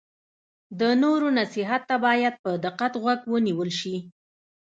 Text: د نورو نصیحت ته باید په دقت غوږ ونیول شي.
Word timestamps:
د 0.79 0.81
نورو 1.03 1.27
نصیحت 1.39 1.81
ته 1.89 1.95
باید 2.05 2.33
په 2.43 2.51
دقت 2.65 2.93
غوږ 3.01 3.19
ونیول 3.33 3.69
شي. 3.79 3.95